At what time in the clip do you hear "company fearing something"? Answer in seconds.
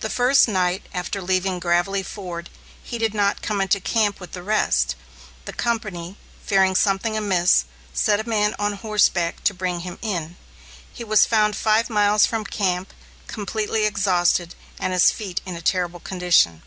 5.52-7.14